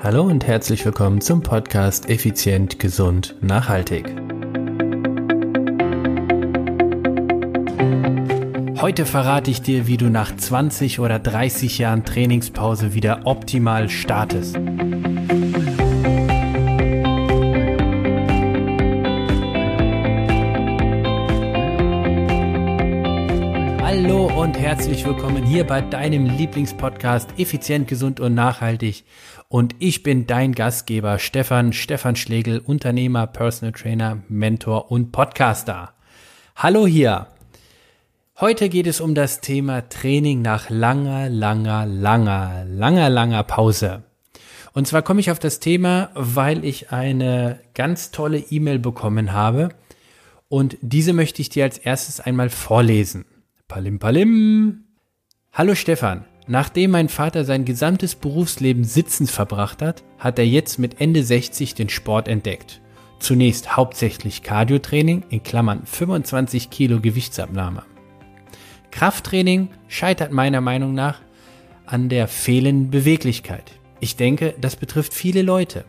Hallo 0.00 0.22
und 0.22 0.46
herzlich 0.46 0.84
willkommen 0.84 1.20
zum 1.20 1.42
Podcast 1.42 2.08
Effizient, 2.08 2.78
Gesund, 2.78 3.34
Nachhaltig. 3.40 4.06
Heute 8.80 9.06
verrate 9.06 9.50
ich 9.50 9.60
dir, 9.60 9.88
wie 9.88 9.96
du 9.96 10.08
nach 10.08 10.36
20 10.36 11.00
oder 11.00 11.18
30 11.18 11.78
Jahren 11.78 12.04
Trainingspause 12.04 12.94
wieder 12.94 13.22
optimal 13.24 13.88
startest. 13.88 14.56
Und 24.38 24.56
herzlich 24.56 25.04
willkommen 25.04 25.44
hier 25.44 25.64
bei 25.64 25.80
deinem 25.80 26.24
Lieblingspodcast 26.24 27.40
Effizient, 27.40 27.88
Gesund 27.88 28.20
und 28.20 28.34
Nachhaltig. 28.34 29.02
Und 29.48 29.74
ich 29.80 30.04
bin 30.04 30.28
dein 30.28 30.52
Gastgeber 30.52 31.18
Stefan, 31.18 31.72
Stefan 31.72 32.14
Schlegel, 32.14 32.60
Unternehmer, 32.60 33.26
Personal 33.26 33.72
Trainer, 33.72 34.22
Mentor 34.28 34.92
und 34.92 35.10
Podcaster. 35.10 35.92
Hallo 36.54 36.86
hier. 36.86 37.26
Heute 38.38 38.68
geht 38.68 38.86
es 38.86 39.00
um 39.00 39.16
das 39.16 39.40
Thema 39.40 39.88
Training 39.88 40.40
nach 40.40 40.70
langer, 40.70 41.28
langer, 41.28 41.84
langer, 41.86 42.64
langer, 42.64 43.10
langer 43.10 43.42
Pause. 43.42 44.04
Und 44.72 44.86
zwar 44.86 45.02
komme 45.02 45.18
ich 45.18 45.32
auf 45.32 45.40
das 45.40 45.58
Thema, 45.58 46.10
weil 46.14 46.64
ich 46.64 46.92
eine 46.92 47.58
ganz 47.74 48.12
tolle 48.12 48.38
E-Mail 48.38 48.78
bekommen 48.78 49.32
habe. 49.32 49.70
Und 50.48 50.78
diese 50.80 51.12
möchte 51.12 51.42
ich 51.42 51.48
dir 51.48 51.64
als 51.64 51.78
erstes 51.78 52.20
einmal 52.20 52.50
vorlesen. 52.50 53.24
Palim 53.68 53.98
Palim. 53.98 54.84
Hallo 55.52 55.74
Stefan. 55.74 56.24
Nachdem 56.46 56.92
mein 56.92 57.10
Vater 57.10 57.44
sein 57.44 57.66
gesamtes 57.66 58.14
Berufsleben 58.14 58.82
sitzend 58.82 59.30
verbracht 59.30 59.82
hat, 59.82 60.04
hat 60.18 60.38
er 60.38 60.46
jetzt 60.46 60.78
mit 60.78 61.02
Ende 61.02 61.22
60 61.22 61.74
den 61.74 61.90
Sport 61.90 62.28
entdeckt. 62.28 62.80
Zunächst 63.18 63.76
hauptsächlich 63.76 64.42
Cardiotraining 64.42 65.22
in 65.28 65.42
Klammern 65.42 65.84
25 65.84 66.70
Kilo 66.70 67.00
Gewichtsabnahme. 67.00 67.82
Krafttraining 68.90 69.68
scheitert 69.86 70.32
meiner 70.32 70.62
Meinung 70.62 70.94
nach 70.94 71.20
an 71.84 72.08
der 72.08 72.26
fehlenden 72.26 72.90
Beweglichkeit. 72.90 73.72
Ich 74.00 74.16
denke, 74.16 74.54
das 74.58 74.76
betrifft 74.76 75.12
viele 75.12 75.42
Leute. 75.42 75.84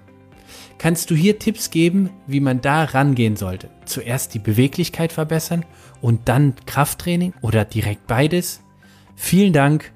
Kannst 0.79 1.11
du 1.11 1.15
hier 1.15 1.39
Tipps 1.39 1.71
geben, 1.71 2.09
wie 2.27 2.39
man 2.39 2.61
da 2.61 2.83
rangehen 2.83 3.35
sollte? 3.35 3.69
Zuerst 3.85 4.33
die 4.33 4.39
Beweglichkeit 4.39 5.11
verbessern 5.11 5.65
und 6.01 6.27
dann 6.29 6.53
Krafttraining 6.65 7.33
oder 7.41 7.65
direkt 7.65 8.07
beides? 8.07 8.61
Vielen 9.15 9.53
Dank, 9.53 9.91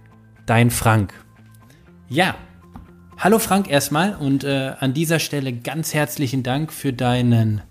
dein 0.45 0.69
Frank. 0.69 1.13
Ja, 2.09 2.35
hallo 3.17 3.39
Frank 3.39 3.69
erstmal 3.69 4.15
und 4.15 4.43
äh, 4.43 4.73
an 4.79 4.93
dieser 4.93 5.19
Stelle 5.19 5.53
ganz 5.53 5.93
herzlichen 5.93 6.43
Dank 6.43 6.71
für 6.71 6.93
deinen 6.93 7.61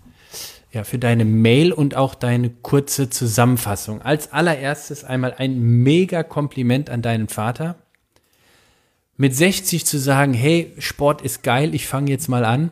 ja, 0.71 0.83
für 0.83 0.97
deine 0.97 1.23
Mail 1.23 1.71
und 1.71 1.95
auch 1.95 2.15
deine 2.15 2.49
kurze 2.49 3.07
Zusammenfassung. 3.07 4.01
Als 4.01 4.33
allererstes 4.33 5.03
einmal 5.03 5.35
ein 5.37 5.59
mega 5.59 6.23
Kompliment 6.23 6.89
an 6.89 7.03
deinen 7.03 7.27
Vater. 7.27 7.75
Mit 9.15 9.35
60 9.35 9.85
zu 9.85 9.99
sagen, 9.99 10.33
hey, 10.33 10.73
Sport 10.79 11.21
ist 11.21 11.43
geil, 11.43 11.75
ich 11.75 11.85
fange 11.85 12.09
jetzt 12.09 12.27
mal 12.27 12.43
an 12.43 12.71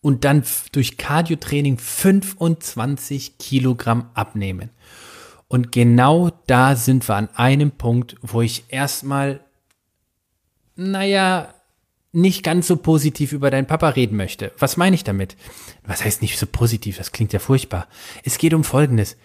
und 0.00 0.24
dann 0.24 0.44
durch 0.72 0.96
Cardio-Training 0.96 1.78
25 1.78 3.38
Kilogramm 3.38 4.10
abnehmen. 4.14 4.70
Und 5.48 5.72
genau 5.72 6.30
da 6.46 6.76
sind 6.76 7.08
wir 7.08 7.16
an 7.16 7.28
einem 7.34 7.70
Punkt, 7.70 8.16
wo 8.22 8.42
ich 8.42 8.64
erstmal, 8.68 9.40
naja, 10.76 11.54
nicht 12.12 12.42
ganz 12.42 12.66
so 12.66 12.76
positiv 12.76 13.32
über 13.32 13.50
deinen 13.50 13.66
Papa 13.66 13.90
reden 13.90 14.16
möchte. 14.16 14.52
Was 14.58 14.76
meine 14.76 14.94
ich 14.94 15.04
damit? 15.04 15.36
Was 15.86 16.04
heißt 16.04 16.22
nicht 16.22 16.38
so 16.38 16.46
positiv? 16.46 16.98
Das 16.98 17.12
klingt 17.12 17.32
ja 17.32 17.38
furchtbar. 17.38 17.86
Es 18.24 18.38
geht 18.38 18.54
um 18.54 18.64
Folgendes. 18.64 19.16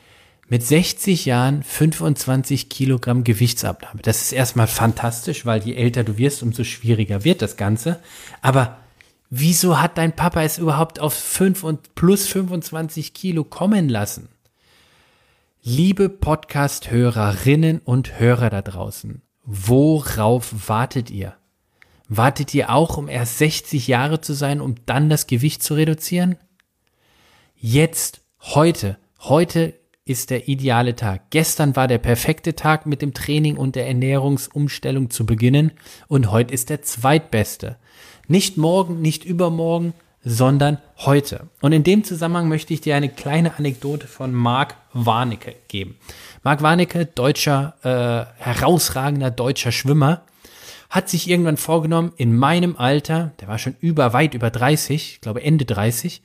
Mit 0.49 0.63
60 0.63 1.25
Jahren 1.25 1.63
25 1.63 2.69
Kilogramm 2.69 3.23
Gewichtsabnahme. 3.23 4.01
Das 4.01 4.21
ist 4.21 4.33
erstmal 4.33 4.67
fantastisch, 4.67 5.45
weil 5.45 5.63
je 5.63 5.75
älter 5.75 6.03
du 6.03 6.17
wirst, 6.17 6.43
umso 6.43 6.63
schwieriger 6.65 7.23
wird 7.23 7.41
das 7.41 7.55
Ganze. 7.55 8.01
Aber 8.41 8.82
Wieso 9.35 9.81
hat 9.81 9.97
dein 9.97 10.15
Papa 10.15 10.43
es 10.43 10.59
überhaupt 10.59 10.99
auf 10.99 11.15
5 11.15 11.63
und 11.63 11.95
plus 11.95 12.27
25 12.27 13.15
Kilo 13.15 13.43
kommen 13.43 13.89
lassen? 13.89 14.29
Liebe 15.63 16.07
Podcast-Hörerinnen 16.07 17.79
und 17.79 18.19
Hörer 18.19 18.51
da 18.51 18.61
draußen, 18.61 19.23
worauf 19.43 20.69
wartet 20.69 21.09
ihr? 21.09 21.33
Wartet 22.07 22.53
ihr 22.53 22.69
auch, 22.69 22.95
um 22.97 23.07
erst 23.07 23.39
60 23.39 23.87
Jahre 23.87 24.21
zu 24.21 24.33
sein, 24.33 24.61
um 24.61 24.75
dann 24.85 25.09
das 25.09 25.25
Gewicht 25.25 25.63
zu 25.63 25.73
reduzieren? 25.73 26.35
Jetzt, 27.55 28.21
heute, 28.39 28.99
heute 29.19 29.73
ist 30.05 30.29
der 30.29 30.47
ideale 30.47 30.95
Tag. 30.95 31.31
Gestern 31.31 31.75
war 31.75 31.87
der 31.87 31.97
perfekte 31.97 32.53
Tag 32.53 32.85
mit 32.85 33.01
dem 33.01 33.15
Training 33.15 33.57
und 33.57 33.75
der 33.75 33.87
Ernährungsumstellung 33.87 35.09
zu 35.09 35.25
beginnen 35.25 35.71
und 36.07 36.29
heute 36.29 36.53
ist 36.53 36.69
der 36.69 36.83
zweitbeste. 36.83 37.77
Nicht 38.27 38.57
morgen, 38.57 39.01
nicht 39.01 39.25
übermorgen, 39.25 39.93
sondern 40.23 40.77
heute. 40.99 41.49
Und 41.61 41.73
in 41.73 41.83
dem 41.83 42.03
Zusammenhang 42.03 42.47
möchte 42.47 42.73
ich 42.73 42.81
dir 42.81 42.95
eine 42.95 43.09
kleine 43.09 43.57
Anekdote 43.57 44.07
von 44.07 44.33
Marc 44.33 44.75
Warnecke 44.93 45.55
geben. 45.67 45.97
Marc 46.43 46.61
Warnecke, 46.61 47.05
deutscher, 47.05 47.75
äh, 47.83 48.41
herausragender 48.41 49.31
deutscher 49.31 49.71
Schwimmer, 49.71 50.23
hat 50.89 51.09
sich 51.09 51.27
irgendwann 51.27 51.57
vorgenommen, 51.57 52.13
in 52.17 52.37
meinem 52.37 52.77
Alter, 52.77 53.33
der 53.41 53.47
war 53.47 53.57
schon 53.57 53.75
über, 53.79 54.13
weit 54.13 54.35
über 54.35 54.49
30, 54.51 55.13
ich 55.15 55.21
glaube 55.21 55.41
Ende 55.41 55.65
30 55.65 56.21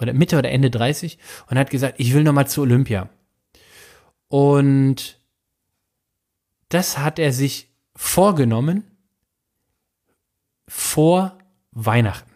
oder 0.00 0.12
Mitte 0.12 0.38
oder 0.38 0.50
Ende 0.50 0.70
30 0.70 1.18
und 1.50 1.58
hat 1.58 1.70
gesagt, 1.70 1.94
ich 1.98 2.14
will 2.14 2.22
nochmal 2.22 2.46
zu 2.46 2.62
Olympia. 2.62 3.08
Und 4.28 5.18
das 6.68 6.98
hat 6.98 7.18
er 7.18 7.32
sich 7.32 7.68
vorgenommen 7.96 8.84
vor 10.68 11.36
Weihnachten. 11.72 12.30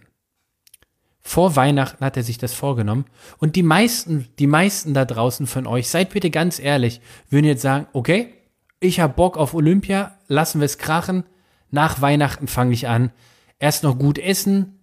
Vor 1.20 1.56
Weihnachten 1.56 2.04
hat 2.04 2.16
er 2.16 2.22
sich 2.22 2.38
das 2.38 2.54
vorgenommen. 2.54 3.04
Und 3.38 3.56
die 3.56 3.62
meisten, 3.62 4.28
die 4.38 4.46
meisten 4.46 4.94
da 4.94 5.04
draußen 5.04 5.46
von 5.46 5.66
euch, 5.66 5.88
seid 5.88 6.10
bitte 6.10 6.30
ganz 6.30 6.58
ehrlich, 6.58 7.00
würden 7.30 7.46
jetzt 7.46 7.62
sagen, 7.62 7.86
okay, 7.92 8.32
ich 8.80 9.00
hab 9.00 9.16
Bock 9.16 9.36
auf 9.36 9.52
Olympia, 9.52 10.16
lassen 10.28 10.60
wir 10.60 10.66
es 10.66 10.78
krachen. 10.78 11.24
Nach 11.70 12.00
Weihnachten 12.00 12.46
fange 12.46 12.74
ich 12.74 12.86
an. 12.86 13.10
Erst 13.58 13.82
noch 13.82 13.98
gut 13.98 14.18
essen, 14.18 14.78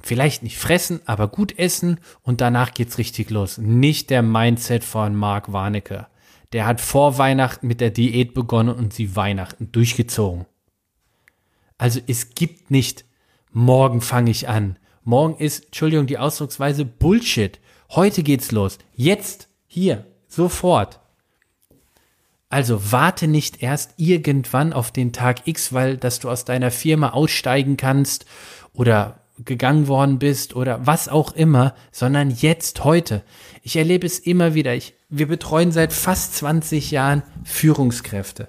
vielleicht 0.00 0.42
nicht 0.42 0.58
fressen, 0.58 1.00
aber 1.06 1.28
gut 1.28 1.58
essen 1.58 1.98
und 2.22 2.40
danach 2.40 2.72
geht's 2.72 2.98
richtig 2.98 3.30
los. 3.30 3.58
Nicht 3.58 4.10
der 4.10 4.22
Mindset 4.22 4.84
von 4.84 5.16
Mark 5.16 5.52
Warnecke. 5.52 6.06
Der 6.52 6.66
hat 6.66 6.80
vor 6.80 7.18
Weihnachten 7.18 7.66
mit 7.66 7.80
der 7.80 7.90
Diät 7.90 8.34
begonnen 8.34 8.74
und 8.74 8.92
sie 8.92 9.16
Weihnachten 9.16 9.72
durchgezogen. 9.72 10.46
Also 11.78 12.00
es 12.06 12.34
gibt 12.34 12.70
nicht 12.70 13.04
morgen 13.52 14.00
fange 14.00 14.30
ich 14.30 14.48
an. 14.48 14.76
Morgen 15.04 15.36
ist, 15.36 15.66
Entschuldigung, 15.66 16.06
die 16.06 16.18
Ausdrucksweise 16.18 16.84
Bullshit. 16.84 17.58
Heute 17.90 18.22
geht's 18.22 18.52
los. 18.52 18.78
Jetzt, 18.94 19.48
hier, 19.66 20.06
sofort. 20.28 21.00
Also 22.48 22.92
warte 22.92 23.28
nicht 23.28 23.62
erst 23.62 23.94
irgendwann 23.96 24.72
auf 24.72 24.90
den 24.90 25.12
Tag 25.12 25.46
X, 25.46 25.72
weil 25.72 25.96
dass 25.96 26.18
du 26.18 26.28
aus 26.28 26.44
deiner 26.44 26.70
Firma 26.70 27.10
aussteigen 27.10 27.76
kannst 27.76 28.26
oder 28.72 29.20
gegangen 29.44 29.88
worden 29.88 30.18
bist 30.18 30.54
oder 30.54 30.86
was 30.86 31.08
auch 31.08 31.32
immer, 31.32 31.74
sondern 31.92 32.30
jetzt 32.30 32.84
heute. 32.84 33.22
Ich 33.62 33.76
erlebe 33.76 34.06
es 34.06 34.18
immer 34.18 34.54
wieder. 34.54 34.74
Ich, 34.74 34.94
wir 35.08 35.28
betreuen 35.28 35.72
seit 35.72 35.92
fast 35.92 36.36
20 36.36 36.90
Jahren 36.90 37.22
Führungskräfte. 37.44 38.48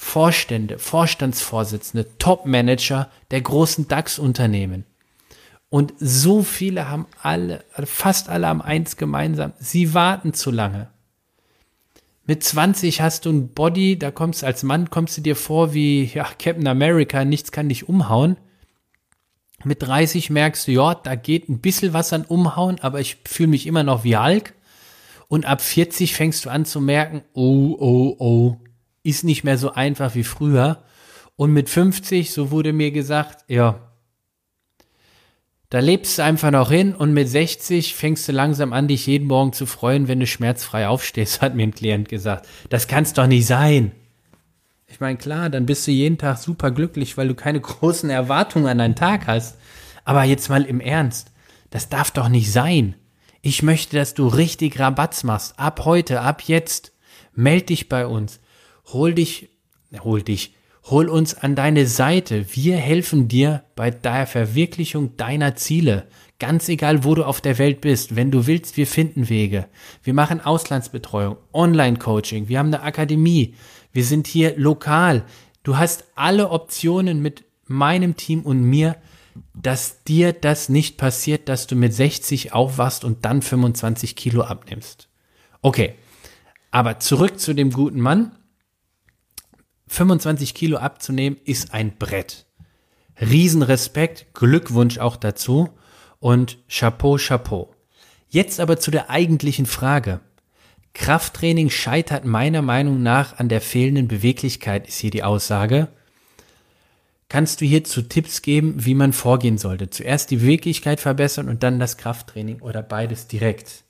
Vorstände, 0.00 0.78
Vorstandsvorsitzende, 0.78 2.06
Topmanager 2.18 3.10
der 3.32 3.42
großen 3.42 3.88
DAX-Unternehmen. 3.88 4.84
Und 5.70 5.92
so 5.98 6.42
viele 6.42 6.88
haben 6.88 7.06
alle, 7.20 7.64
fast 7.84 8.28
alle 8.28 8.46
haben 8.46 8.62
eins 8.62 8.96
gemeinsam. 8.96 9.52
Sie 9.58 9.92
warten 9.92 10.32
zu 10.32 10.52
lange. 10.52 10.88
Mit 12.24 12.44
20 12.44 13.00
hast 13.00 13.26
du 13.26 13.30
ein 13.30 13.48
Body, 13.52 13.98
da 13.98 14.12
kommst 14.12 14.44
als 14.44 14.62
Mann, 14.62 14.88
kommst 14.88 15.18
du 15.18 15.20
dir 15.20 15.34
vor 15.34 15.74
wie, 15.74 16.04
ja, 16.04 16.24
Captain 16.38 16.68
America, 16.68 17.24
nichts 17.24 17.52
kann 17.52 17.68
dich 17.68 17.88
umhauen. 17.88 18.36
Mit 19.64 19.82
30 19.82 20.30
merkst 20.30 20.68
du, 20.68 20.72
ja, 20.72 20.94
da 20.94 21.16
geht 21.16 21.48
ein 21.48 21.58
bisschen 21.58 21.92
was 21.92 22.12
an 22.12 22.24
Umhauen, 22.24 22.78
aber 22.80 23.00
ich 23.00 23.16
fühle 23.26 23.48
mich 23.48 23.66
immer 23.66 23.82
noch 23.82 24.04
wie 24.04 24.16
Hulk. 24.16 24.54
Und 25.26 25.44
ab 25.44 25.60
40 25.60 26.14
fängst 26.14 26.44
du 26.44 26.50
an 26.50 26.64
zu 26.64 26.80
merken, 26.80 27.22
oh, 27.32 27.76
oh, 27.78 28.16
oh, 28.18 28.56
ist 29.02 29.24
nicht 29.24 29.44
mehr 29.44 29.58
so 29.58 29.72
einfach 29.72 30.14
wie 30.14 30.24
früher. 30.24 30.82
Und 31.36 31.52
mit 31.52 31.70
50, 31.70 32.32
so 32.32 32.50
wurde 32.50 32.72
mir 32.72 32.90
gesagt, 32.90 33.44
ja, 33.48 33.88
da 35.70 35.80
lebst 35.80 36.18
du 36.18 36.24
einfach 36.24 36.50
noch 36.50 36.70
hin 36.70 36.94
und 36.94 37.12
mit 37.12 37.28
60 37.28 37.94
fängst 37.94 38.26
du 38.26 38.32
langsam 38.32 38.72
an, 38.72 38.88
dich 38.88 39.06
jeden 39.06 39.28
Morgen 39.28 39.52
zu 39.52 39.66
freuen, 39.66 40.08
wenn 40.08 40.18
du 40.18 40.26
schmerzfrei 40.26 40.88
aufstehst, 40.88 41.40
hat 41.42 41.54
mir 41.54 41.64
ein 41.64 41.74
Klient 41.74 42.08
gesagt. 42.08 42.48
Das 42.70 42.88
kann's 42.88 43.12
doch 43.12 43.26
nicht 43.26 43.46
sein. 43.46 43.92
Ich 44.86 45.00
meine, 45.00 45.18
klar, 45.18 45.50
dann 45.50 45.66
bist 45.66 45.86
du 45.86 45.90
jeden 45.90 46.16
Tag 46.16 46.38
super 46.38 46.70
glücklich, 46.70 47.18
weil 47.18 47.28
du 47.28 47.34
keine 47.34 47.60
großen 47.62 48.08
Erwartungen 48.08 48.66
an 48.66 48.78
deinen 48.78 48.96
Tag 48.96 49.26
hast. 49.26 49.58
Aber 50.04 50.24
jetzt 50.24 50.48
mal 50.48 50.64
im 50.64 50.80
Ernst, 50.80 51.32
das 51.68 51.90
darf 51.90 52.10
doch 52.10 52.30
nicht 52.30 52.50
sein. 52.50 52.94
Ich 53.42 53.62
möchte, 53.62 53.96
dass 53.96 54.14
du 54.14 54.26
richtig 54.26 54.78
Rabatz 54.78 55.22
machst. 55.22 55.58
Ab 55.58 55.84
heute, 55.84 56.22
ab 56.22 56.42
jetzt. 56.46 56.92
Meld 57.34 57.68
dich 57.68 57.90
bei 57.90 58.06
uns. 58.06 58.40
Hol 58.92 59.12
dich, 59.12 59.50
hol 60.02 60.22
dich, 60.22 60.54
hol 60.84 61.10
uns 61.10 61.34
an 61.34 61.54
deine 61.54 61.86
Seite. 61.86 62.46
Wir 62.56 62.76
helfen 62.76 63.28
dir 63.28 63.64
bei 63.76 63.90
der 63.90 64.26
Verwirklichung 64.26 65.14
deiner 65.18 65.56
Ziele. 65.56 66.08
Ganz 66.38 66.70
egal, 66.70 67.04
wo 67.04 67.14
du 67.14 67.24
auf 67.24 67.42
der 67.42 67.58
Welt 67.58 67.82
bist. 67.82 68.16
Wenn 68.16 68.30
du 68.30 68.46
willst, 68.46 68.78
wir 68.78 68.86
finden 68.86 69.28
Wege. 69.28 69.68
Wir 70.02 70.14
machen 70.14 70.40
Auslandsbetreuung, 70.40 71.36
Online-Coaching. 71.52 72.48
Wir 72.48 72.60
haben 72.60 72.68
eine 72.68 72.82
Akademie. 72.82 73.54
Wir 73.92 74.04
sind 74.04 74.26
hier 74.26 74.56
lokal. 74.56 75.24
Du 75.64 75.76
hast 75.76 76.04
alle 76.14 76.48
Optionen 76.48 77.20
mit 77.20 77.44
meinem 77.66 78.16
Team 78.16 78.40
und 78.40 78.62
mir, 78.62 78.96
dass 79.52 80.02
dir 80.04 80.32
das 80.32 80.70
nicht 80.70 80.96
passiert, 80.96 81.50
dass 81.50 81.66
du 81.66 81.76
mit 81.76 81.92
60 81.92 82.54
aufwachst 82.54 83.04
und 83.04 83.26
dann 83.26 83.42
25 83.42 84.16
Kilo 84.16 84.44
abnimmst. 84.44 85.10
Okay, 85.60 85.94
aber 86.70 87.00
zurück 87.00 87.38
zu 87.38 87.52
dem 87.52 87.70
guten 87.70 88.00
Mann. 88.00 88.32
25 89.88 90.54
Kilo 90.54 90.78
abzunehmen 90.78 91.38
ist 91.44 91.74
ein 91.74 91.96
Brett. 91.98 92.46
Riesenrespekt, 93.20 94.26
Glückwunsch 94.34 94.98
auch 94.98 95.16
dazu 95.16 95.70
und 96.20 96.58
Chapeau, 96.68 97.16
Chapeau. 97.16 97.74
Jetzt 98.28 98.60
aber 98.60 98.78
zu 98.78 98.90
der 98.90 99.10
eigentlichen 99.10 99.66
Frage. 99.66 100.20
Krafttraining 100.94 101.70
scheitert 101.70 102.24
meiner 102.24 102.62
Meinung 102.62 103.02
nach 103.02 103.38
an 103.38 103.48
der 103.48 103.60
fehlenden 103.60 104.08
Beweglichkeit, 104.08 104.88
ist 104.88 104.98
hier 104.98 105.10
die 105.10 105.22
Aussage. 105.22 105.88
Kannst 107.28 107.60
du 107.60 107.66
hierzu 107.66 108.02
Tipps 108.02 108.42
geben, 108.42 108.84
wie 108.84 108.94
man 108.94 109.12
vorgehen 109.12 109.58
sollte? 109.58 109.90
Zuerst 109.90 110.30
die 110.30 110.36
Beweglichkeit 110.36 110.98
verbessern 110.98 111.48
und 111.48 111.62
dann 111.62 111.78
das 111.78 111.98
Krafttraining 111.98 112.60
oder 112.60 112.82
beides 112.82 113.26
direkt? 113.28 113.84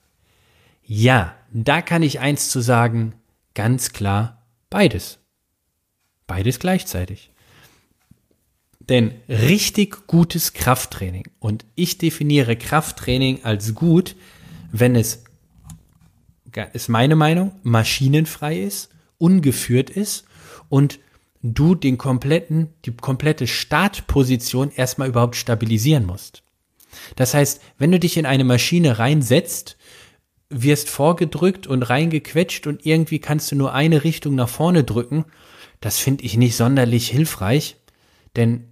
Ja, 0.84 1.34
da 1.52 1.82
kann 1.82 2.02
ich 2.02 2.20
eins 2.20 2.50
zu 2.50 2.60
sagen, 2.60 3.14
ganz 3.54 3.92
klar, 3.92 4.42
beides. 4.70 5.17
Beides 6.28 6.60
gleichzeitig. 6.60 7.30
Denn 8.78 9.14
richtig 9.28 10.06
gutes 10.06 10.52
Krafttraining, 10.52 11.25
und 11.40 11.66
ich 11.75 11.98
definiere 11.98 12.54
Krafttraining 12.54 13.40
als 13.42 13.75
gut, 13.75 14.14
wenn 14.70 14.94
es, 14.94 15.25
ist 16.75 16.88
meine 16.88 17.16
Meinung, 17.16 17.52
maschinenfrei 17.64 18.60
ist, 18.60 18.90
ungeführt 19.19 19.90
ist 19.90 20.25
und 20.69 21.00
du 21.42 21.75
den 21.75 21.98
kompletten, 21.98 22.69
die 22.84 22.94
komplette 22.94 23.46
Startposition 23.46 24.70
erstmal 24.70 25.08
überhaupt 25.08 25.36
stabilisieren 25.36 26.06
musst. 26.06 26.42
Das 27.16 27.34
heißt, 27.34 27.60
wenn 27.78 27.92
du 27.92 27.98
dich 27.98 28.16
in 28.16 28.26
eine 28.26 28.44
Maschine 28.44 28.98
reinsetzt, 28.98 29.76
wirst 30.50 30.88
vorgedrückt 30.88 31.66
und 31.66 31.82
reingequetscht 31.82 32.66
und 32.66 32.86
irgendwie 32.86 33.19
kannst 33.19 33.52
du 33.52 33.56
nur 33.56 33.75
eine 33.75 34.04
Richtung 34.04 34.34
nach 34.34 34.48
vorne 34.48 34.84
drücken, 34.84 35.26
das 35.80 35.98
finde 35.98 36.25
ich 36.25 36.36
nicht 36.36 36.56
sonderlich 36.56 37.08
hilfreich, 37.08 37.76
denn 38.36 38.64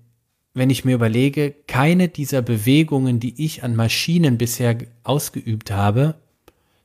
wenn 0.55 0.71
ich 0.71 0.85
mir 0.87 0.95
überlege, 0.95 1.55
keine 1.67 2.09
dieser 2.09 2.41
Bewegungen, 2.41 3.21
die 3.21 3.45
ich 3.45 3.63
an 3.63 3.77
Maschinen 3.77 4.39
bisher 4.39 4.79
ausgeübt 5.03 5.71
habe, 5.71 6.15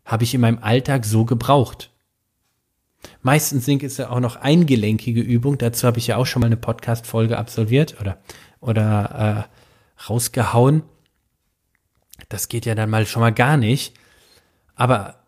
habe 0.04 0.26
ich 0.26 0.34
in 0.34 0.42
meinem 0.42 0.60
Alltag 0.60 1.06
so 1.06 1.24
gebraucht. 1.24 1.90
Meistens 3.22 3.66
sind 3.66 3.82
es 3.82 3.98
ja 3.98 4.10
auch 4.10 4.20
noch 4.20 4.36
eingelenkige 4.36 5.22
Übungen. 5.22 5.58
Dazu 5.58 5.88
habe 5.88 6.00
ich 6.00 6.08
ja 6.08 6.18
auch 6.18 6.26
schon 6.26 6.42
mal 6.42 6.48
eine 6.48 6.58
Podcast-Folge 6.58 7.38
absolviert 7.38 7.96
oder, 8.02 8.18
oder 8.60 9.48
äh, 9.48 10.04
rausgehauen. 10.10 10.84
Das 12.30 12.50
geht 12.50 12.66
ja 12.66 12.76
dann 12.76 12.90
mal 12.90 13.06
schon 13.06 13.22
mal 13.22 13.34
gar 13.34 13.56
nicht. 13.56 13.94
Aber 14.76 15.21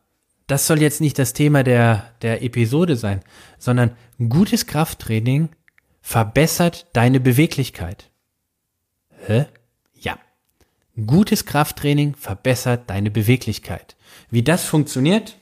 das 0.54 0.68
soll 0.68 0.84
jetzt 0.84 1.02
nicht 1.02 1.18
das 1.18 1.34
Thema 1.34 1.64
der, 1.64 2.12
der 2.22 2.44
Episode 2.44 2.96
sein, 2.96 3.22
sondern 3.58 3.98
gutes 4.30 4.68
Krafttraining 4.68 5.50
verbessert 6.00 6.86
deine 6.94 7.20
Beweglichkeit. 7.20 8.12
Hä? 9.26 9.48
Ja. 10.00 10.20
Gutes 11.08 11.48
Krafttraining 11.48 12.14
verbessert 12.14 12.88
deine 12.92 13.10
Beweglichkeit. 13.10 13.96
Wie 14.30 14.44
das 14.44 14.64
funktioniert, 14.64 15.40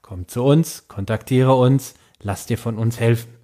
komm 0.00 0.28
zu 0.28 0.44
uns, 0.44 0.86
kontaktiere 0.86 1.56
uns, 1.56 1.94
lass 2.20 2.46
dir 2.46 2.56
von 2.56 2.78
uns 2.78 3.00
helfen. 3.00 3.34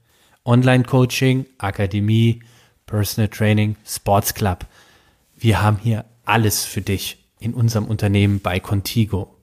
Online-Coaching, 0.44 1.46
Akademie, 1.58 2.44
Personal 2.86 3.26
Training, 3.26 3.74
Sports 3.84 4.34
Club. 4.34 4.66
Wir 5.34 5.62
haben 5.62 5.80
hier 5.82 6.04
alles 6.24 6.64
für 6.64 6.80
dich 6.80 7.26
in 7.40 7.54
unserem 7.54 7.86
Unternehmen 7.86 8.38
bei 8.38 8.60
Contigo. 8.60 9.34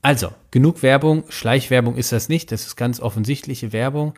Also, 0.00 0.32
genug 0.54 0.84
Werbung, 0.84 1.24
Schleichwerbung 1.30 1.96
ist 1.96 2.12
das 2.12 2.28
nicht, 2.28 2.52
das 2.52 2.64
ist 2.64 2.76
ganz 2.76 3.00
offensichtliche 3.00 3.72
Werbung, 3.72 4.14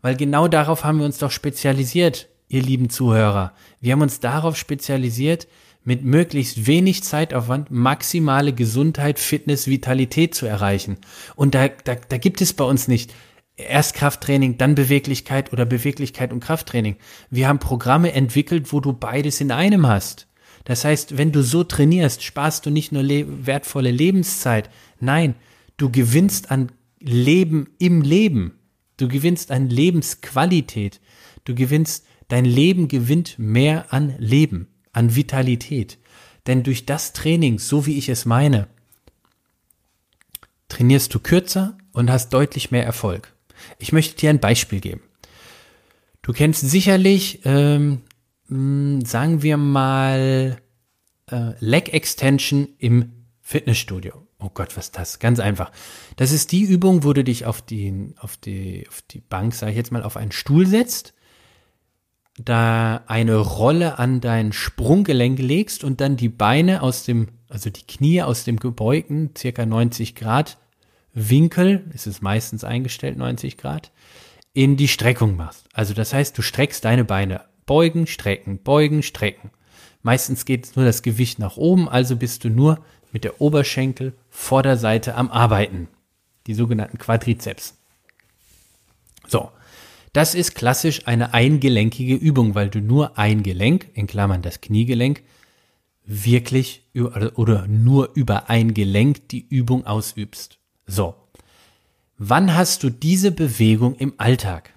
weil 0.00 0.16
genau 0.16 0.48
darauf 0.48 0.84
haben 0.84 1.00
wir 1.00 1.04
uns 1.04 1.18
doch 1.18 1.30
spezialisiert, 1.30 2.30
ihr 2.48 2.62
lieben 2.62 2.88
Zuhörer. 2.88 3.52
Wir 3.82 3.92
haben 3.92 4.00
uns 4.00 4.18
darauf 4.18 4.56
spezialisiert, 4.56 5.46
mit 5.84 6.02
möglichst 6.02 6.66
wenig 6.66 7.04
Zeitaufwand 7.04 7.70
maximale 7.70 8.54
Gesundheit, 8.54 9.18
Fitness, 9.18 9.66
Vitalität 9.66 10.34
zu 10.34 10.46
erreichen. 10.46 10.96
Und 11.36 11.54
da, 11.54 11.68
da, 11.68 11.94
da 12.08 12.16
gibt 12.16 12.40
es 12.40 12.54
bei 12.54 12.64
uns 12.64 12.88
nicht 12.88 13.12
erst 13.56 13.94
Krafttraining, 13.94 14.56
dann 14.56 14.74
Beweglichkeit 14.74 15.52
oder 15.52 15.66
Beweglichkeit 15.66 16.32
und 16.32 16.40
Krafttraining. 16.40 16.96
Wir 17.28 17.48
haben 17.48 17.58
Programme 17.58 18.12
entwickelt, 18.12 18.72
wo 18.72 18.80
du 18.80 18.94
beides 18.94 19.42
in 19.42 19.52
einem 19.52 19.86
hast. 19.86 20.26
Das 20.64 20.86
heißt, 20.86 21.18
wenn 21.18 21.32
du 21.32 21.42
so 21.42 21.64
trainierst, 21.64 22.22
sparst 22.24 22.64
du 22.64 22.70
nicht 22.70 22.92
nur 22.92 23.02
le 23.02 23.46
wertvolle 23.46 23.90
Lebenszeit, 23.90 24.70
nein, 25.00 25.34
du 25.76 25.90
gewinnst 25.90 26.50
an 26.50 26.72
Leben 27.00 27.68
im 27.78 28.02
Leben. 28.02 28.58
Du 28.96 29.08
gewinnst 29.08 29.50
an 29.50 29.68
Lebensqualität. 29.68 31.00
Du 31.44 31.54
gewinnst, 31.54 32.06
dein 32.28 32.44
Leben 32.44 32.88
gewinnt 32.88 33.38
mehr 33.38 33.92
an 33.92 34.14
Leben, 34.18 34.68
an 34.92 35.14
Vitalität. 35.14 35.98
Denn 36.46 36.62
durch 36.62 36.86
das 36.86 37.12
Training, 37.12 37.58
so 37.58 37.86
wie 37.86 37.98
ich 37.98 38.08
es 38.08 38.24
meine, 38.24 38.68
trainierst 40.68 41.14
du 41.14 41.20
kürzer 41.20 41.76
und 41.92 42.10
hast 42.10 42.30
deutlich 42.30 42.70
mehr 42.70 42.84
Erfolg. 42.84 43.34
Ich 43.78 43.92
möchte 43.92 44.16
dir 44.16 44.30
ein 44.30 44.40
Beispiel 44.40 44.80
geben. 44.80 45.02
Du 46.22 46.32
kennst 46.32 46.68
sicherlich 46.68 47.40
ähm, 47.44 48.02
mh, 48.48 49.06
sagen 49.06 49.42
wir 49.42 49.56
mal, 49.56 50.60
äh, 51.30 51.52
Leg 51.60 51.92
Extension 51.92 52.68
im 52.78 53.12
Fitnessstudio. 53.40 54.25
Oh 54.38 54.50
Gott, 54.52 54.76
was 54.76 54.86
ist 54.86 54.98
das? 54.98 55.18
Ganz 55.18 55.40
einfach. 55.40 55.72
Das 56.16 56.30
ist 56.30 56.52
die 56.52 56.62
Übung, 56.62 57.04
wo 57.04 57.12
du 57.12 57.24
dich 57.24 57.46
auf 57.46 57.62
die, 57.62 58.14
auf 58.18 58.36
die, 58.36 58.86
auf 58.88 59.02
die 59.02 59.20
Bank, 59.20 59.54
sage 59.54 59.72
ich 59.72 59.78
jetzt 59.78 59.92
mal, 59.92 60.02
auf 60.02 60.16
einen 60.16 60.32
Stuhl 60.32 60.66
setzt, 60.66 61.14
da 62.38 63.02
eine 63.06 63.36
Rolle 63.36 63.98
an 63.98 64.20
dein 64.20 64.52
Sprunggelenk 64.52 65.38
legst 65.38 65.84
und 65.84 66.00
dann 66.02 66.16
die 66.16 66.28
Beine 66.28 66.82
aus 66.82 67.04
dem, 67.04 67.28
also 67.48 67.70
die 67.70 67.86
Knie 67.86 68.22
aus 68.22 68.44
dem 68.44 68.58
gebeugten, 68.58 69.30
circa 69.36 69.64
90 69.64 70.14
Grad 70.14 70.58
Winkel, 71.14 71.86
ist 71.94 72.06
es 72.06 72.20
meistens 72.20 72.62
eingestellt, 72.62 73.16
90 73.16 73.56
Grad, 73.56 73.90
in 74.52 74.76
die 74.76 74.88
Streckung 74.88 75.36
machst. 75.36 75.66
Also 75.72 75.94
das 75.94 76.12
heißt, 76.12 76.36
du 76.36 76.42
streckst 76.42 76.84
deine 76.84 77.04
Beine 77.04 77.46
Beugen, 77.64 78.06
strecken, 78.06 78.62
beugen, 78.62 79.02
strecken. 79.02 79.50
Meistens 80.02 80.44
geht 80.44 80.76
nur 80.76 80.84
das 80.84 81.02
Gewicht 81.02 81.40
nach 81.40 81.56
oben, 81.56 81.88
also 81.88 82.14
bist 82.14 82.44
du 82.44 82.48
nur 82.48 82.84
mit 83.12 83.24
der 83.24 83.40
Oberschenkel 83.40 84.12
Vorderseite 84.30 85.14
am 85.14 85.30
Arbeiten. 85.30 85.88
Die 86.46 86.54
sogenannten 86.54 86.98
Quadrizeps. 86.98 87.74
So. 89.26 89.50
Das 90.12 90.34
ist 90.34 90.54
klassisch 90.54 91.06
eine 91.06 91.34
eingelenkige 91.34 92.14
Übung, 92.14 92.54
weil 92.54 92.70
du 92.70 92.80
nur 92.80 93.18
ein 93.18 93.42
Gelenk, 93.42 93.88
in 93.92 94.06
Klammern 94.06 94.40
das 94.40 94.62
Kniegelenk, 94.62 95.22
wirklich 96.06 96.84
oder 96.94 97.66
nur 97.66 98.12
über 98.14 98.48
ein 98.48 98.72
Gelenk 98.72 99.28
die 99.28 99.46
Übung 99.46 99.86
ausübst. 99.86 100.58
So. 100.86 101.14
Wann 102.16 102.54
hast 102.54 102.82
du 102.82 102.88
diese 102.88 103.30
Bewegung 103.30 103.94
im 103.96 104.14
Alltag? 104.16 104.72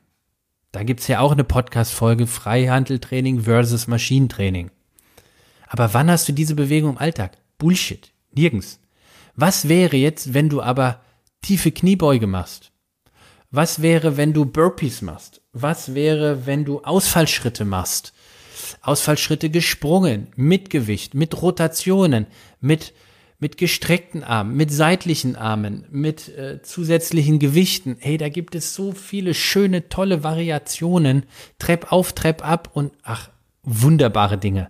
Da 0.74 0.84
gibt's 0.84 1.08
ja 1.08 1.22
auch 1.22 1.32
eine 1.32 1.46
Podcast-Folge 1.46 2.28
Freihandeltraining 2.28 3.44
versus 3.44 3.88
Maschinentraining. 3.88 4.72
Aber 5.68 5.94
wann 5.94 6.12
hast 6.12 6.28
du 6.28 6.34
diese 6.34 6.56
Bewegung 6.56 6.92
im 6.92 6.98
Alltag? 6.98 7.38
Bullshit. 7.58 8.12
Nirgends. 8.34 8.80
Was 9.36 9.70
wäre 9.70 9.96
jetzt, 9.96 10.34
wenn 10.34 10.50
du 10.50 10.62
aber 10.62 11.02
tiefe 11.42 11.72
Kniebeuge 11.72 12.28
machst? 12.28 12.72
Was 13.52 13.82
wäre, 13.82 14.18
wenn 14.18 14.34
du 14.34 14.46
Burpees 14.46 15.02
machst? 15.02 15.42
Was 15.54 15.96
wäre, 15.96 16.46
wenn 16.46 16.66
du 16.66 16.82
Ausfallschritte 16.82 17.66
machst? 17.66 18.14
Ausfallschritte 18.82 19.50
gesprungen, 19.50 20.28
mit 20.36 20.70
Gewicht, 20.70 21.16
mit 21.16 21.42
Rotationen, 21.42 22.28
mit, 22.62 22.94
mit 23.40 23.58
gestreckten 23.58 24.24
Armen, 24.24 24.56
mit 24.56 24.72
seitlichen 24.72 25.36
Armen, 25.36 25.86
mit 25.90 26.30
äh, 26.38 26.62
zusätzlichen 26.62 27.40
Gewichten. 27.40 27.98
Hey, 28.00 28.18
da 28.18 28.30
gibt 28.30 28.54
es 28.54 28.76
so 28.76 28.92
viele 28.92 29.34
schöne, 29.34 29.90
tolle 29.90 30.24
Variationen. 30.24 31.24
Trepp 31.58 31.92
auf, 31.92 32.14
Trepp 32.14 32.48
ab 32.48 32.70
und 32.74 32.92
ach, 33.02 33.30
wunderbare 33.64 34.38
Dinge. 34.38 34.70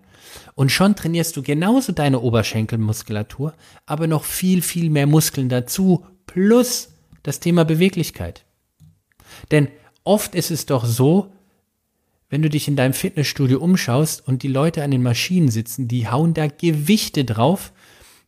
Und 0.59 0.73
schon 0.73 0.93
trainierst 0.93 1.37
du 1.37 1.41
genauso 1.41 1.93
deine 1.93 2.19
Oberschenkelmuskulatur, 2.19 3.53
aber 3.85 4.07
noch 4.07 4.25
viel, 4.25 4.61
viel 4.61 4.89
mehr 4.89 5.07
Muskeln 5.07 5.47
dazu, 5.47 6.05
plus 6.25 6.89
das 7.23 7.39
Thema 7.39 7.63
Beweglichkeit. 7.63 8.43
Denn 9.51 9.69
oft 10.03 10.35
ist 10.35 10.51
es 10.51 10.65
doch 10.65 10.83
so, 10.83 11.31
wenn 12.27 12.41
du 12.41 12.49
dich 12.49 12.67
in 12.67 12.75
deinem 12.75 12.91
Fitnessstudio 12.91 13.57
umschaust 13.59 14.27
und 14.27 14.43
die 14.43 14.49
Leute 14.49 14.83
an 14.83 14.91
den 14.91 15.01
Maschinen 15.01 15.47
sitzen, 15.47 15.87
die 15.87 16.09
hauen 16.09 16.33
da 16.33 16.47
Gewichte 16.47 17.23
drauf, 17.23 17.71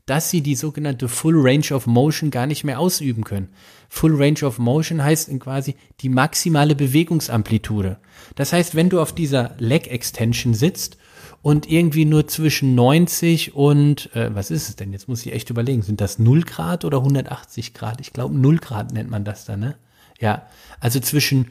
dass 0.05 0.29
sie 0.29 0.39
die 0.39 0.55
sogenannte 0.55 1.09
Full 1.09 1.35
Range 1.35 1.73
of 1.73 1.85
Motion 1.85 2.31
gar 2.31 2.47
nicht 2.47 2.63
mehr 2.63 2.79
ausüben 2.79 3.25
können. 3.25 3.49
Full 3.89 4.15
Range 4.15 4.41
of 4.45 4.57
Motion 4.57 5.03
heißt 5.03 5.37
quasi 5.41 5.75
die 5.99 6.07
maximale 6.07 6.75
Bewegungsamplitude. 6.75 7.97
Das 8.35 8.53
heißt, 8.53 8.73
wenn 8.73 8.87
du 8.87 9.01
auf 9.01 9.13
dieser 9.13 9.53
Leg 9.57 9.87
Extension 9.87 10.53
sitzt 10.53 10.95
und 11.41 11.69
irgendwie 11.69 12.05
nur 12.05 12.27
zwischen 12.27 12.75
90 12.75 13.55
und, 13.55 14.15
äh, 14.15 14.33
was 14.33 14.51
ist 14.51 14.69
es 14.69 14.75
denn? 14.75 14.93
Jetzt 14.93 15.07
muss 15.07 15.25
ich 15.25 15.33
echt 15.33 15.49
überlegen, 15.49 15.81
sind 15.81 15.99
das 15.99 16.19
0 16.19 16.43
Grad 16.43 16.85
oder 16.85 16.99
180 16.99 17.73
Grad? 17.73 17.99
Ich 17.99 18.13
glaube 18.13 18.35
0 18.35 18.57
Grad 18.57 18.93
nennt 18.93 19.09
man 19.09 19.23
das 19.23 19.45
dann, 19.45 19.59
ne? 19.59 19.75
Ja, 20.19 20.43
also 20.79 20.99
zwischen 20.99 21.47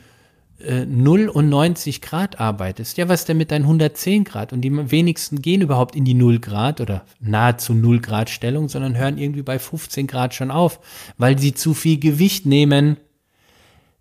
äh, 0.61 0.85
0 0.87 1.29
und 1.29 1.49
90 1.49 2.03
Grad 2.03 2.39
arbeitest, 2.39 2.99
ja, 2.99 3.09
was 3.09 3.25
denn 3.25 3.37
mit 3.37 3.51
deinen 3.51 3.65
110 3.65 4.23
Grad? 4.23 4.53
Und 4.53 4.61
die 4.61 4.91
wenigsten 4.91 5.43
gehen 5.43 5.61
überhaupt 5.61 5.97
in 5.97 6.05
die 6.05 6.15
0 6.15 6.39
Grad 6.39 6.81
oder 6.81 7.05
nahezu 7.19 7.75
0 7.75 8.01
Grad 8.01 8.31
Stellung, 8.31 8.69
sondern 8.69 8.97
hören 8.97 9.19
irgendwie 9.19 9.43
bei 9.43 9.59
15 9.59 10.07
Grad 10.07 10.35
schon 10.35 10.53
auf, 10.53 10.79
weil 11.19 11.37
sie 11.37 11.53
zu 11.53 11.75
viel 11.75 11.99
Gewicht 11.99 12.47
nehmen. 12.47 12.97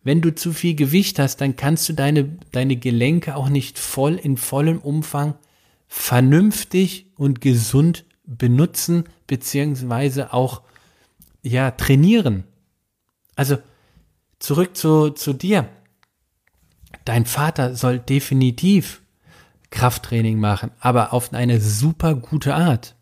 Wenn 0.03 0.21
du 0.21 0.35
zu 0.35 0.53
viel 0.53 0.75
Gewicht 0.75 1.17
hast, 1.17 1.37
dann 1.41 1.55
kannst 1.55 1.89
du 1.89 1.93
deine, 1.93 2.29
deine 2.51 2.75
Gelenke 2.75 3.35
auch 3.35 3.49
nicht 3.49 3.79
voll 3.79 4.15
in 4.15 4.37
vollem 4.37 4.77
Umfang 4.77 5.33
vernünftig 5.89 7.07
und 7.17 7.41
gesund 7.41 8.05
benutzen, 8.23 9.03
beziehungsweise 9.27 10.31
auch, 10.31 10.61
ja, 11.41 11.71
trainieren. 11.71 12.45
Also, 13.35 13.57
zurück 14.39 14.77
zu, 14.77 15.09
zu 15.09 15.33
dir 15.33 15.67
dein 17.05 17.25
Vater 17.25 17.75
soll 17.75 17.99
definitiv 17.99 19.01
Krafttraining 19.71 20.39
machen, 20.39 20.71
aber 20.79 21.13
auf 21.13 21.33
eine 21.33 21.59
super 21.59 22.15
gute 22.15 22.55
Art. 22.55 22.95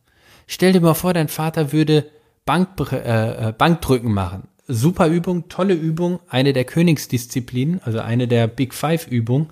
Stell 0.48 0.74
dir 0.74 0.82
mal 0.82 0.94
vor, 0.94 1.14
dein 1.14 1.28
Vater 1.28 1.72
würde 1.72 2.10
Bank, 2.46 2.70
äh, 2.92 3.50
äh, 3.50 3.52
Bankdrücken 3.52 4.14
machen. 4.14 4.48
Super 4.68 5.08
Übung, 5.08 5.50
tolle 5.50 5.74
Übung, 5.74 6.20
eine 6.30 6.54
der 6.54 6.66
Königsdisziplinen, 6.66 7.82
also 7.84 8.00
eine 8.00 8.28
der 8.28 8.48
Big 8.48 8.74
Five 8.74 9.08
Übungen. 9.08 9.50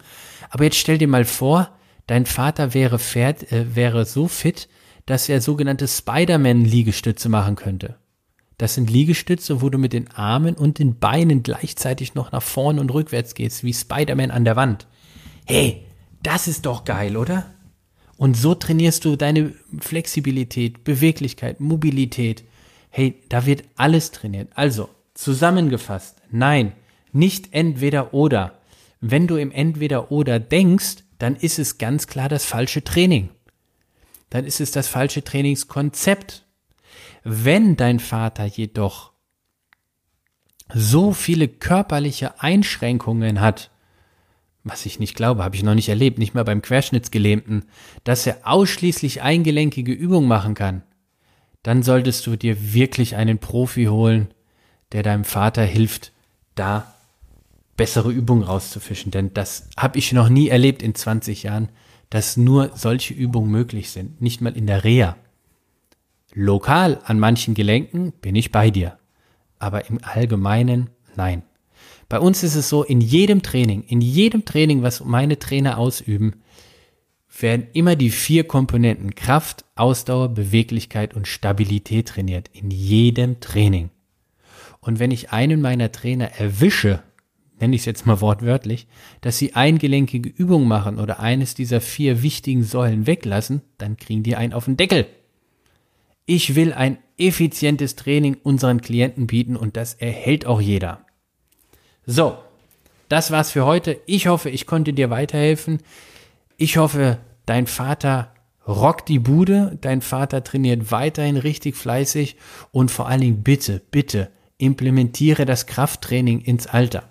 Aber 0.50 0.66
jetzt 0.66 0.78
stell 0.78 0.98
dir 0.98 1.08
mal 1.08 1.26
vor, 1.26 1.70
dein 2.08 2.26
Vater 2.26 2.74
wäre, 2.74 3.00
fährt, 3.00 3.52
äh, 3.52 3.76
wäre 3.76 4.06
so 4.06 4.28
fit, 4.28 4.68
dass 5.06 5.30
er 5.30 5.42
sogenannte 5.42 5.88
Spider-Man-Liegestütze 5.88 7.30
machen 7.30 7.56
könnte. 7.56 7.98
Das 8.58 8.76
sind 8.76 8.90
Liegestütze, 8.90 9.62
wo 9.62 9.70
du 9.70 9.78
mit 9.78 9.94
den 9.94 10.10
Armen 10.12 10.56
und 10.56 10.80
den 10.80 10.98
Beinen 10.98 11.44
gleichzeitig 11.44 12.16
noch 12.16 12.32
nach 12.32 12.42
vorne 12.42 12.80
und 12.80 12.94
rückwärts 12.94 13.36
gehst, 13.36 13.64
wie 13.64 13.74
Spider-Man 13.74 14.32
an 14.32 14.46
der 14.46 14.56
Wand. 14.56 14.88
Hey, 15.46 15.84
das 16.24 16.48
ist 16.48 16.66
doch 16.66 16.86
geil, 16.86 17.18
oder? 17.18 17.46
Und 18.18 18.38
so 18.38 18.56
trainierst 18.56 19.04
du 19.04 19.18
deine 19.18 19.54
Flexibilität, 19.80 20.86
Beweglichkeit, 20.86 21.60
Mobilität. 21.60 22.46
Hey, 22.90 23.22
da 23.28 23.46
wird 23.46 23.64
alles 23.76 24.12
trainiert. 24.12 24.50
Also, 24.56 24.90
zusammengefasst, 25.14 26.22
nein, 26.32 26.72
nicht 27.12 27.50
entweder 27.52 28.14
oder. 28.14 28.60
Wenn 29.02 29.28
du 29.28 29.36
im 29.36 29.52
entweder 29.52 30.12
oder 30.12 30.40
denkst, 30.40 31.04
dann 31.18 31.36
ist 31.36 31.60
es 31.60 31.78
ganz 31.78 32.08
klar 32.08 32.30
das 32.30 32.46
falsche 32.46 32.84
Training. 32.84 33.30
Dann 34.30 34.46
ist 34.46 34.60
es 34.60 34.72
das 34.72 34.88
falsche 34.88 35.24
Trainingskonzept. 35.24 36.46
Wenn 37.24 37.76
dein 37.76 38.00
Vater 38.00 38.46
jedoch 38.46 39.12
so 40.74 41.14
viele 41.14 41.48
körperliche 41.48 42.42
Einschränkungen 42.42 43.40
hat, 43.40 43.72
was 44.64 44.86
ich 44.86 45.00
nicht 45.00 45.16
glaube, 45.16 45.44
habe 45.44 45.56
ich 45.56 45.64
noch 45.64 45.76
nicht 45.76 45.90
erlebt, 45.90 46.18
nicht 46.18 46.34
mal 46.34 46.44
beim 46.44 46.64
Querschnittsgelähmten, 46.64 47.66
dass 48.04 48.26
er 48.26 48.40
ausschließlich 48.44 49.22
eingelenkige 49.22 49.92
Übungen 49.92 50.28
machen 50.28 50.56
kann, 50.56 50.82
dann 51.62 51.84
solltest 51.84 52.26
du 52.26 52.36
dir 52.36 52.74
wirklich 52.74 53.16
einen 53.16 53.38
Profi 53.38 53.86
holen, 53.86 54.34
der 54.92 55.04
deinem 55.04 55.24
Vater 55.24 55.64
hilft, 55.64 56.14
da 56.56 56.95
bessere 57.78 58.12
Übungen 58.12 58.44
rauszufischen. 58.44 59.12
Denn 59.12 59.34
das 59.34 59.70
habe 59.78 60.00
ich 60.00 60.12
noch 60.12 60.30
nie 60.30 60.50
erlebt 60.50 60.82
in 60.82 60.96
20 60.96 61.44
Jahren, 61.44 61.70
dass 62.10 62.38
nur 62.38 62.72
solche 62.76 63.14
Übungen 63.14 63.52
möglich 63.52 63.90
sind, 63.90 64.22
nicht 64.22 64.42
mal 64.42 64.56
in 64.56 64.68
der 64.68 64.84
Reha. 64.84 65.18
Lokal 66.34 67.00
an 67.06 67.20
manchen 67.20 67.54
Gelenken 67.54 68.12
bin 68.22 68.36
ich 68.36 68.52
bei 68.52 68.70
dir, 68.70 68.98
aber 69.58 69.90
im 69.90 70.00
Allgemeinen 70.04 70.90
nein. 71.16 71.44
Bei 72.10 72.20
uns 72.20 72.44
ist 72.44 72.56
es 72.56 72.70
so, 72.70 72.84
in 72.84 73.02
jedem 73.02 73.42
Training, 73.42 73.84
in 73.84 74.02
jedem 74.02 74.46
Training, 74.46 74.84
was 74.84 75.04
meine 75.04 75.40
Trainer 75.40 75.78
ausüben, 75.78 76.36
werden 77.40 77.68
immer 77.74 77.96
die 77.96 78.12
vier 78.12 78.46
Komponenten 78.46 79.16
Kraft, 79.16 79.66
Ausdauer, 79.76 80.30
Beweglichkeit 80.30 81.14
und 81.14 81.28
Stabilität 81.28 82.10
trainiert. 82.10 82.50
In 82.54 82.72
jedem 82.72 83.40
Training. 83.40 83.90
Und 84.80 85.00
wenn 85.00 85.12
ich 85.12 85.32
einen 85.32 85.62
meiner 85.62 85.92
Trainer 85.92 86.32
erwische, 86.38 87.02
nenne 87.60 87.76
ich 87.76 87.82
es 87.82 87.86
jetzt 87.86 88.06
mal 88.06 88.22
wortwörtlich, 88.22 88.88
dass 89.22 89.38
sie 89.38 89.54
eingelenkige 89.54 90.30
Übungen 90.30 90.68
machen 90.68 91.00
oder 91.00 91.20
eines 91.20 91.56
dieser 91.56 91.82
vier 91.82 92.22
wichtigen 92.22 92.64
Säulen 92.64 93.08
weglassen, 93.08 93.62
dann 93.78 93.98
kriegen 93.98 94.24
die 94.24 94.36
einen 94.36 94.54
auf 94.54 94.66
den 94.66 94.78
Deckel. 94.78 95.08
Ich 96.26 96.56
will 96.56 96.74
ein 96.74 96.98
effizientes 97.18 97.96
Training 97.96 98.38
unseren 98.44 98.82
Klienten 98.82 99.28
bieten 99.28 99.56
und 99.56 99.78
das 99.78 99.94
erhält 99.94 100.46
auch 100.46 100.60
jeder. 100.60 101.06
So, 102.06 102.38
das 103.10 103.32
war's 103.32 103.52
für 103.52 103.66
heute. 103.66 104.00
Ich 104.06 104.28
hoffe, 104.28 104.50
ich 104.50 104.66
konnte 104.66 104.94
dir 104.94 105.10
weiterhelfen. 105.10 105.80
Ich 106.58 106.78
hoffe, 106.78 107.20
dein 107.46 107.68
Vater 107.68 108.32
rockt 108.68 109.10
die 109.10 109.20
Bude, 109.20 109.78
dein 109.82 110.02
Vater 110.02 110.44
trainiert 110.44 110.92
weiterhin 110.92 111.38
richtig 111.38 111.76
fleißig 111.76 112.36
und 112.72 112.90
vor 112.90 113.08
allen 113.08 113.22
Dingen 113.22 113.44
bitte, 113.44 113.82
bitte 113.92 114.32
implementiere 114.58 115.46
das 115.46 115.66
Krafttraining 115.68 116.42
ins 116.42 116.66
Alter. 116.66 117.10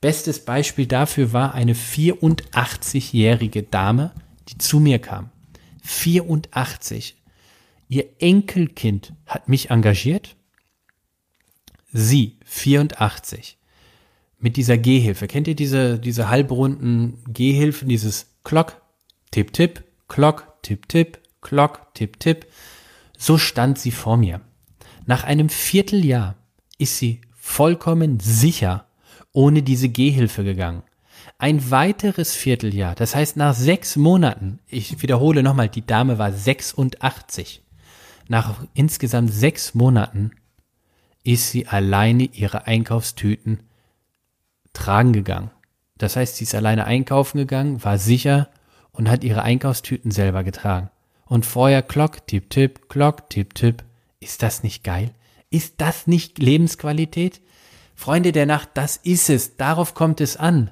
Bestes 0.00 0.44
Beispiel 0.44 0.86
dafür 0.86 1.32
war 1.32 1.54
eine 1.54 1.74
84-jährige 1.74 3.62
Dame, 3.62 4.12
die 4.48 4.56
zu 4.56 4.80
mir 4.80 4.98
kam. 4.98 5.30
84. 5.82 7.16
Ihr 7.88 8.06
Enkelkind 8.18 9.12
hat 9.26 9.48
mich 9.48 9.70
engagiert. 9.70 10.36
Sie, 11.92 12.38
84, 12.44 13.58
mit 14.38 14.56
dieser 14.56 14.78
Gehhilfe. 14.78 15.26
Kennt 15.26 15.48
ihr 15.48 15.56
diese, 15.56 15.98
diese 15.98 16.28
halbrunden 16.28 17.22
Gehhilfen, 17.28 17.88
dieses 17.88 18.28
Klock, 18.42 18.80
Tipp, 19.30 19.52
Tipp, 19.52 19.84
Klock, 20.08 20.62
Tipp, 20.62 20.88
Tipp, 20.88 21.18
Klock, 21.42 21.94
Tipp, 21.94 22.20
Tipp. 22.20 22.46
So 23.18 23.36
stand 23.36 23.78
sie 23.78 23.90
vor 23.90 24.16
mir. 24.16 24.40
Nach 25.04 25.24
einem 25.24 25.50
Vierteljahr 25.50 26.36
ist 26.78 26.96
sie 26.96 27.20
vollkommen 27.34 28.18
sicher 28.20 28.86
ohne 29.32 29.62
diese 29.62 29.88
Gehhilfe 29.88 30.44
gegangen. 30.44 30.82
Ein 31.38 31.70
weiteres 31.70 32.34
Vierteljahr, 32.34 32.94
das 32.94 33.14
heißt 33.14 33.36
nach 33.36 33.54
sechs 33.54 33.96
Monaten, 33.96 34.58
ich 34.68 35.02
wiederhole 35.02 35.42
nochmal, 35.42 35.68
die 35.68 35.86
Dame 35.86 36.18
war 36.18 36.32
86, 36.32 37.62
nach 38.28 38.64
insgesamt 38.74 39.32
sechs 39.32 39.74
Monaten 39.74 40.32
ist 41.24 41.50
sie 41.50 41.66
alleine 41.66 42.24
ihre 42.24 42.66
Einkaufstüten 42.66 43.60
tragen 44.72 45.12
gegangen. 45.12 45.50
Das 45.98 46.16
heißt, 46.16 46.36
sie 46.36 46.44
ist 46.44 46.54
alleine 46.54 46.86
einkaufen 46.86 47.38
gegangen, 47.38 47.84
war 47.84 47.98
sicher 47.98 48.48
und 48.92 49.08
hat 49.10 49.24
ihre 49.24 49.42
Einkaufstüten 49.42 50.10
selber 50.10 50.44
getragen. 50.44 50.90
Und 51.26 51.46
vorher 51.46 51.82
Klock, 51.82 52.26
Tipp, 52.26 52.50
Tipp, 52.50 52.88
Klock, 52.88 53.28
Tipp, 53.30 53.54
Tipp. 53.54 53.84
Ist 54.18 54.42
das 54.42 54.62
nicht 54.62 54.82
geil? 54.84 55.10
Ist 55.50 55.74
das 55.78 56.06
nicht 56.06 56.38
Lebensqualität? 56.38 57.40
Freunde 58.00 58.32
der 58.32 58.46
Nacht, 58.46 58.70
das 58.72 58.96
ist 58.96 59.28
es. 59.28 59.58
Darauf 59.58 59.92
kommt 59.92 60.22
es 60.22 60.38
an. 60.38 60.70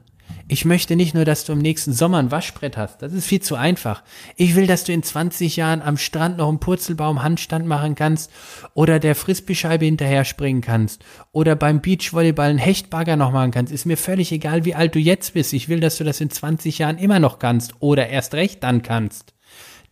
Ich 0.49 0.65
möchte 0.65 0.97
nicht 0.97 1.13
nur, 1.13 1.27
dass 1.27 1.45
du 1.45 1.53
im 1.53 1.59
nächsten 1.59 1.93
Sommer 1.93 2.17
ein 2.17 2.31
Waschbrett 2.31 2.79
hast. 2.79 3.03
Das 3.03 3.13
ist 3.13 3.27
viel 3.27 3.43
zu 3.43 3.55
einfach. 3.55 4.03
Ich 4.37 4.57
will, 4.57 4.67
dass 4.67 4.85
du 4.85 4.95
in 4.95 5.03
20 5.03 5.57
Jahren 5.57 5.83
am 5.83 5.99
Strand 5.99 6.39
noch 6.39 6.49
einen 6.49 6.59
Purzelbaum 6.59 7.23
Handstand 7.23 7.67
machen 7.67 7.97
kannst 7.97 8.31
oder 8.73 8.99
der 8.99 9.15
Frisbeescheibe 9.15 9.85
hinterher 9.85 10.25
springen 10.25 10.63
kannst 10.63 11.05
oder 11.31 11.55
beim 11.55 11.83
Beachvolleyball 11.83 12.49
einen 12.49 12.59
Hechtbagger 12.59 13.17
noch 13.17 13.31
machen 13.31 13.51
kannst. 13.51 13.75
Ist 13.75 13.85
mir 13.85 13.99
völlig 13.99 14.33
egal, 14.33 14.65
wie 14.65 14.75
alt 14.75 14.95
du 14.95 14.99
jetzt 14.99 15.35
bist. 15.35 15.53
Ich 15.53 15.69
will, 15.69 15.81
dass 15.81 15.99
du 15.99 16.05
das 16.05 16.23
in 16.23 16.31
20 16.31 16.79
Jahren 16.79 16.97
immer 16.97 17.19
noch 17.19 17.39
kannst 17.39 17.75
oder 17.81 18.09
erst 18.09 18.33
recht 18.33 18.63
dann 18.63 18.81
kannst. 18.81 19.35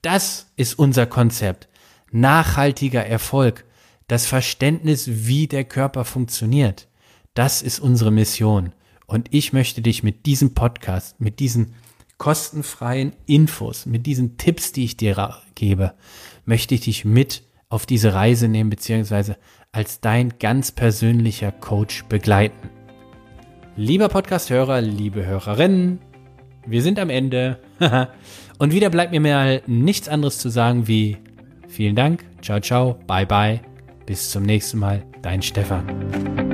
Das 0.00 0.46
ist 0.56 0.78
unser 0.78 1.04
Konzept. 1.04 1.68
Nachhaltiger 2.12 3.04
Erfolg. 3.04 3.64
das 4.08 4.24
Verständnis, 4.24 5.26
wie 5.26 5.48
der 5.48 5.64
Körper 5.64 6.06
funktioniert. 6.06 6.88
Das 7.36 7.60
ist 7.60 7.80
unsere 7.80 8.10
Mission. 8.10 8.72
Und 9.06 9.28
ich 9.30 9.52
möchte 9.52 9.82
dich 9.82 10.02
mit 10.02 10.24
diesem 10.24 10.54
Podcast, 10.54 11.20
mit 11.20 11.38
diesen 11.38 11.74
kostenfreien 12.16 13.12
Infos, 13.26 13.84
mit 13.84 14.06
diesen 14.06 14.38
Tipps, 14.38 14.72
die 14.72 14.84
ich 14.84 14.96
dir 14.96 15.34
gebe, 15.54 15.92
möchte 16.46 16.74
ich 16.74 16.80
dich 16.80 17.04
mit 17.04 17.42
auf 17.68 17.84
diese 17.84 18.14
Reise 18.14 18.48
nehmen, 18.48 18.70
beziehungsweise 18.70 19.36
als 19.70 20.00
dein 20.00 20.38
ganz 20.38 20.72
persönlicher 20.72 21.52
Coach 21.52 22.04
begleiten. 22.04 22.70
Lieber 23.76 24.08
Podcast-Hörer, 24.08 24.80
liebe 24.80 25.26
Hörerinnen, 25.26 25.98
wir 26.66 26.80
sind 26.80 26.98
am 26.98 27.10
Ende. 27.10 27.60
Und 28.58 28.72
wieder 28.72 28.88
bleibt 28.88 29.12
mir 29.12 29.20
mal 29.20 29.60
nichts 29.66 30.08
anderes 30.08 30.38
zu 30.38 30.48
sagen 30.48 30.88
wie 30.88 31.18
vielen 31.68 31.96
Dank, 31.96 32.24
ciao, 32.40 32.60
ciao, 32.60 32.98
bye, 33.06 33.26
bye, 33.26 33.60
bis 34.06 34.30
zum 34.30 34.44
nächsten 34.44 34.78
Mal, 34.78 35.04
dein 35.20 35.42
Stefan. 35.42 36.45